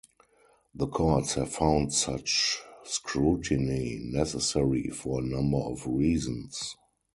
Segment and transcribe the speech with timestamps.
[0.73, 6.75] The courts have found such scrutiny necessary for a number of reasons.